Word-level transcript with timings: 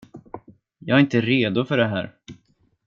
Jag 0.79 0.95
är 0.97 1.01
inte 1.01 1.21
redo 1.21 1.65
för 1.65 1.77
det 1.77 1.87
här. 1.87 2.15